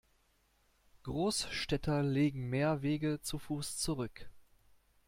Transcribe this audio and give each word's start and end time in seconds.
Großstädter 1.03 2.01
legen 2.01 2.49
mehr 2.49 2.81
Wege 2.81 3.21
zu 3.21 3.37
Fuß 3.37 3.77
zurück. 3.77 4.31